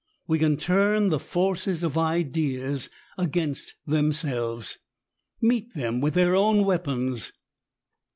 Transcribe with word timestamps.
We 0.25 0.39
can 0.39 0.57
turn 0.57 1.09
the 1.09 1.19
forces 1.19 1.83
of 1.83 1.95
ideas 1.95 2.89
against 3.19 3.75
themselves 3.85 4.79
^meet 5.43 5.73
them 5.73 6.01
with 6.01 6.15
their 6.15 6.35
own 6.35 6.65
weapons. 6.65 7.31